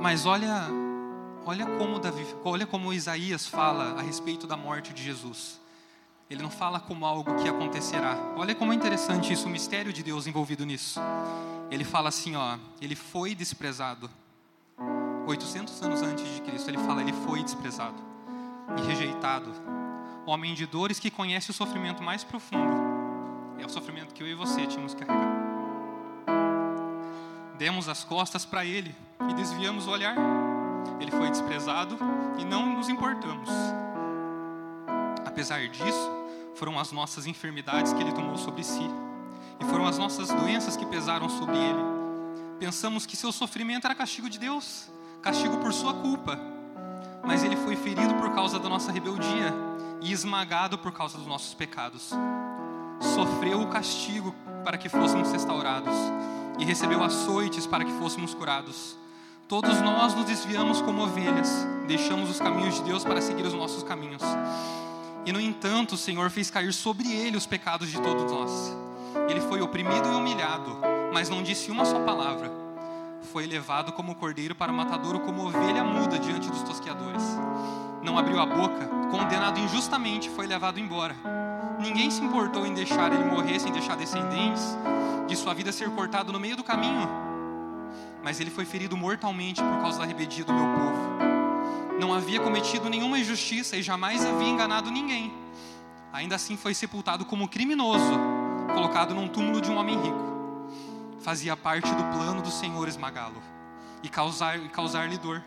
[0.00, 0.68] Mas olha,
[1.44, 5.60] olha como Davi, olha como Isaías fala a respeito da morte de Jesus.
[6.30, 8.16] Ele não fala como algo que acontecerá.
[8.36, 11.00] Olha como é interessante isso, o mistério de Deus envolvido nisso.
[11.70, 14.10] Ele fala assim, ó, ele foi desprezado.
[15.26, 18.02] 800 anos antes de Cristo, ele fala, ele foi desprezado
[18.76, 19.50] e rejeitado.
[20.26, 22.87] Homem de dores que conhece o sofrimento mais profundo.
[23.58, 25.36] É o sofrimento que eu e você tínhamos que carregar.
[27.58, 28.94] Demos as costas para ele
[29.28, 30.16] e desviamos o olhar.
[31.00, 31.98] Ele foi desprezado
[32.38, 33.48] e não nos importamos.
[35.26, 36.10] Apesar disso,
[36.54, 38.88] foram as nossas enfermidades que ele tomou sobre si
[39.60, 41.80] e foram as nossas doenças que pesaram sobre ele.
[42.58, 44.88] Pensamos que seu sofrimento era castigo de Deus,
[45.22, 46.38] castigo por sua culpa,
[47.24, 49.54] mas ele foi ferido por causa da nossa rebeldia
[50.00, 52.12] e esmagado por causa dos nossos pecados.
[53.00, 54.34] Sofreu o castigo
[54.64, 55.94] para que fôssemos restaurados
[56.58, 58.96] e recebeu açoites para que fôssemos curados.
[59.46, 63.82] Todos nós nos desviamos como ovelhas, deixamos os caminhos de Deus para seguir os nossos
[63.82, 64.22] caminhos.
[65.24, 68.76] E no entanto, o Senhor fez cair sobre ele os pecados de todos nós.
[69.28, 70.76] Ele foi oprimido e humilhado,
[71.12, 72.67] mas não disse uma só palavra.
[73.20, 77.22] Foi levado como cordeiro para o matadouro, como ovelha muda diante dos tosqueadores.
[78.02, 81.14] Não abriu a boca, condenado injustamente, foi levado embora.
[81.78, 84.76] Ninguém se importou em deixar ele morrer sem deixar descendentes,
[85.26, 87.08] de sua vida ser cortado no meio do caminho.
[88.22, 91.18] Mas ele foi ferido mortalmente por causa da rebeldia do meu povo.
[92.00, 95.32] Não havia cometido nenhuma injustiça e jamais havia enganado ninguém.
[96.12, 98.18] Ainda assim foi sepultado como criminoso,
[98.72, 100.37] colocado num túmulo de um homem rico.
[101.20, 103.42] Fazia parte do plano do Senhor esmagá-lo
[104.02, 105.42] e causar-lhe e causar dor.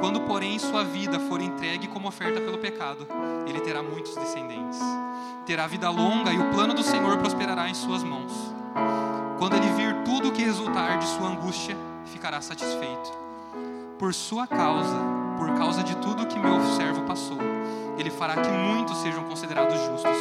[0.00, 3.06] Quando, porém, sua vida for entregue como oferta pelo pecado,
[3.46, 4.80] ele terá muitos descendentes.
[5.46, 8.32] Terá vida longa e o plano do Senhor prosperará em suas mãos.
[9.38, 11.76] Quando ele vir tudo o que resultar de sua angústia,
[12.06, 13.12] ficará satisfeito.
[13.98, 14.98] Por sua causa,
[15.38, 17.38] por causa de tudo que meu servo passou,
[17.96, 20.16] ele fará que muitos sejam considerados justos,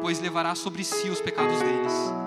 [0.00, 2.23] pois levará sobre si os pecados deles.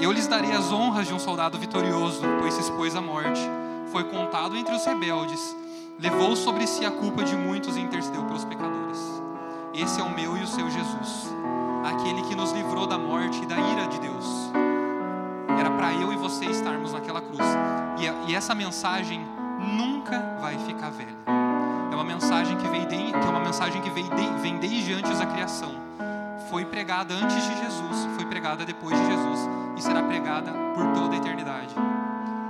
[0.00, 3.40] Eu lhes darei as honras de um soldado vitorioso, pois se expôs à morte,
[3.92, 5.54] foi contado entre os rebeldes,
[5.98, 8.98] levou sobre si a culpa de muitos e intercedeu pelos pecadores.
[9.74, 11.34] Esse é o meu e o seu Jesus,
[11.84, 14.50] aquele que nos livrou da morte e da ira de Deus.
[15.58, 17.38] Era para eu e você estarmos naquela cruz.
[18.26, 19.20] E, essa mensagem
[19.58, 21.14] nunca vai ficar velha.
[21.92, 24.94] É uma mensagem que, veio de, que é uma mensagem que veio de, vem desde
[24.94, 25.89] antes da criação.
[26.50, 31.14] Foi pregada antes de Jesus, foi pregada depois de Jesus e será pregada por toda
[31.14, 31.72] a eternidade.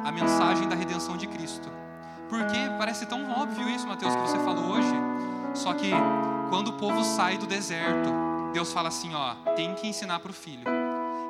[0.03, 1.69] A mensagem da redenção de Cristo.
[2.31, 4.95] Porque parece tão óbvio isso, Mateus, que você falou hoje.
[5.53, 5.91] Só que
[6.49, 8.11] quando o povo sai do deserto,
[8.55, 10.65] Deus fala assim, ó, tem que ensinar para o filho.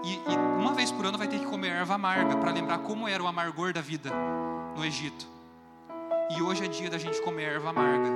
[0.05, 3.09] E, e, uma vez por ano vai ter que comer erva amarga para lembrar como
[3.09, 4.12] era o amargor da vida
[4.77, 5.27] no Egito.
[6.31, 8.09] E hoje é dia da gente comer erva amarga.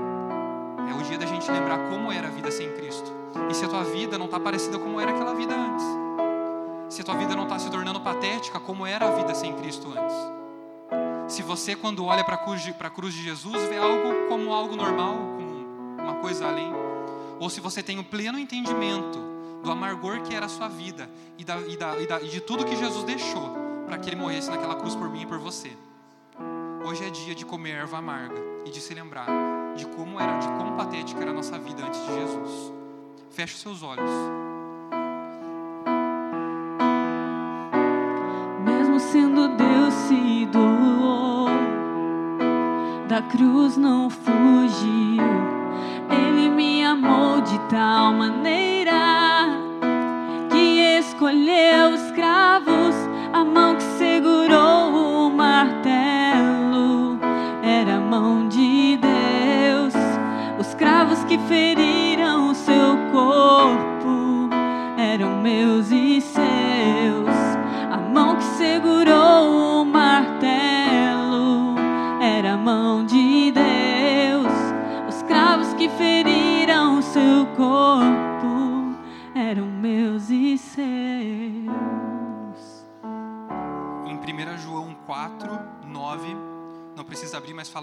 [0.88, 3.23] É o dia da gente lembrar como era a vida sem Cristo.
[3.50, 5.84] E se a tua vida não está parecida como era aquela vida antes.
[6.88, 9.88] Se a tua vida não está se tornando patética como era a vida sem Cristo
[9.88, 11.32] antes.
[11.34, 16.02] Se você, quando olha para a cruz, de Jesus, vê algo como algo normal, como
[16.02, 16.72] uma coisa além.
[17.40, 19.18] Ou se você tem o um pleno entendimento
[19.62, 21.08] do amargor que era a sua vida
[21.38, 23.54] e, da, e, da, e, da, e de tudo que Jesus deixou
[23.86, 25.72] para que ele morresse naquela cruz por mim e por você.
[26.86, 29.26] Hoje é dia de comer erva amarga e de se lembrar
[29.74, 32.83] de como era, de quão patética era a nossa vida antes de Jesus.
[33.34, 34.08] Feche seus olhos.
[38.64, 41.48] Mesmo sendo Deus se doou,
[43.08, 45.24] da cruz não fugiu.
[46.10, 49.48] Ele me amou de tal maneira
[50.52, 51.98] que escolheu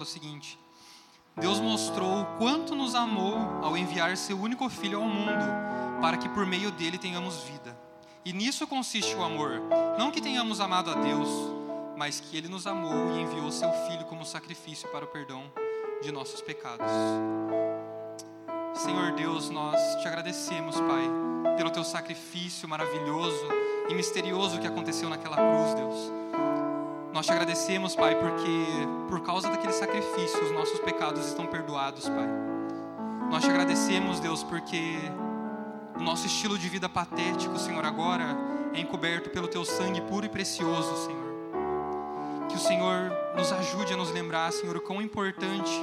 [0.01, 0.59] fala o seguinte:
[1.37, 5.45] Deus mostrou o quanto nos amou ao enviar seu único filho ao mundo,
[6.01, 7.77] para que por meio dele tenhamos vida.
[8.25, 9.61] E nisso consiste o amor,
[9.97, 11.29] não que tenhamos amado a Deus,
[11.97, 15.43] mas que ele nos amou e enviou seu filho como sacrifício para o perdão
[16.01, 16.91] de nossos pecados.
[18.73, 23.47] Senhor Deus, nós te agradecemos, Pai, pelo teu sacrifício maravilhoso
[23.89, 26.21] e misterioso que aconteceu naquela cruz, Deus.
[27.13, 32.29] Nós te agradecemos, Pai, porque por causa daquele sacrifício os nossos pecados estão perdoados, Pai.
[33.29, 34.95] Nós te agradecemos, Deus, porque
[35.99, 38.23] o nosso estilo de vida patético, Senhor, agora
[38.73, 42.47] é encoberto pelo teu sangue puro e precioso, Senhor.
[42.47, 45.81] Que o Senhor nos ajude a nos lembrar, Senhor, o quão importante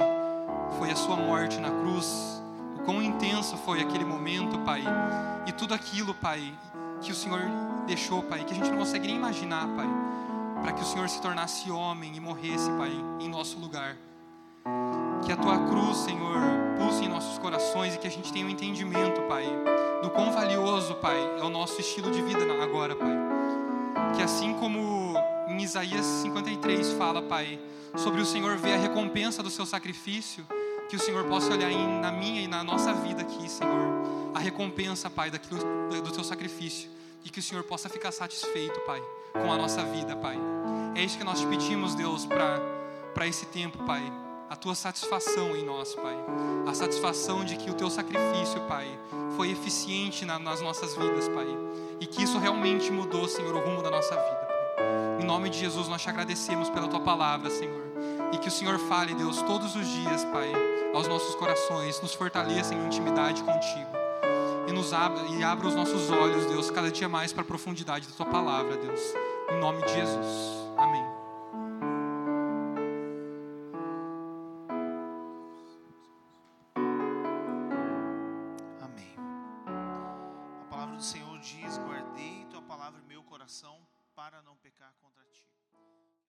[0.79, 2.41] foi a sua morte na cruz,
[2.79, 4.83] o quão intenso foi aquele momento, Pai,
[5.45, 6.51] e tudo aquilo, Pai,
[7.01, 7.41] que o Senhor
[7.85, 9.87] deixou, Pai, que a gente não consegue nem imaginar, Pai
[10.61, 13.97] para que o Senhor se tornasse homem e morresse, Pai, em nosso lugar.
[15.25, 16.37] Que a tua cruz, Senhor,
[16.77, 19.45] pulse em nossos corações e que a gente tenha um entendimento, Pai,
[20.01, 23.17] do quão valioso, Pai, é o nosso estilo de vida agora, Pai.
[24.15, 25.15] Que assim como
[25.47, 27.59] em Isaías 53 fala, Pai,
[27.95, 30.45] sobre o Senhor ver a recompensa do seu sacrifício,
[30.89, 34.39] que o Senhor possa olhar em, na minha e na nossa vida aqui, Senhor, a
[34.39, 39.01] recompensa, Pai, daquilo, do teu sacrifício e que o Senhor possa ficar satisfeito, Pai,
[39.33, 40.37] com a nossa vida, Pai.
[40.95, 44.01] É isso que nós te pedimos, Deus, para esse tempo, Pai.
[44.49, 46.15] A tua satisfação em nós, Pai.
[46.67, 48.87] A satisfação de que o teu sacrifício, Pai,
[49.35, 51.47] foi eficiente na, nas nossas vidas, Pai.
[51.99, 55.21] E que isso realmente mudou, Senhor, o rumo da nossa vida, Pai.
[55.21, 57.83] Em nome de Jesus, nós te agradecemos pela tua palavra, Senhor.
[58.33, 60.51] E que o Senhor fale, Deus, todos os dias, Pai,
[60.93, 63.98] aos nossos corações, nos fortaleça em intimidade contigo
[64.69, 68.07] e nos abra e abra os nossos olhos, Deus, cada dia mais para a profundidade
[68.07, 69.01] da tua palavra, Deus.
[69.51, 70.69] Em nome de Jesus.
[70.77, 71.18] Amém.